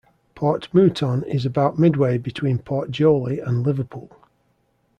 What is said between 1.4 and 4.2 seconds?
about midway between Port Joli and Liverpool.